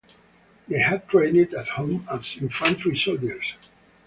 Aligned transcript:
They 0.67 0.79
had 0.79 1.07
trained 1.09 1.53
at 1.53 1.69
home 1.69 2.07
as 2.11 2.35
infantry 2.41 2.97
soldiers. 2.97 3.53